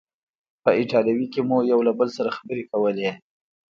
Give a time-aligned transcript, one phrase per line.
[0.63, 3.09] په ایټالوي کې مو یو له بل سره خبرې کولې.